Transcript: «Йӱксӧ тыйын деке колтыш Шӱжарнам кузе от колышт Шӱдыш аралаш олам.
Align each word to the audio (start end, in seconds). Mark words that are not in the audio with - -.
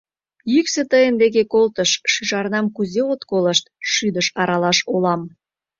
«Йӱксӧ 0.53 0.81
тыйын 0.91 1.15
деке 1.21 1.41
колтыш 1.53 1.91
Шӱжарнам 2.11 2.65
кузе 2.75 3.01
от 3.13 3.21
колышт 3.29 3.65
Шӱдыш 3.91 4.27
аралаш 4.41 4.77
олам. 4.93 5.21